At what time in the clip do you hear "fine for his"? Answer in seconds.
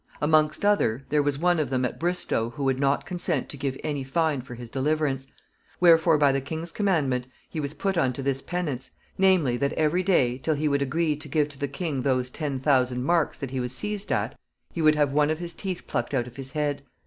4.03-4.67